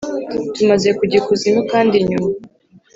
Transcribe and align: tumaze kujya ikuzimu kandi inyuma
tumaze 0.53 0.89
kujya 0.97 1.15
ikuzimu 1.21 1.61
kandi 1.71 1.95
inyuma 2.01 2.29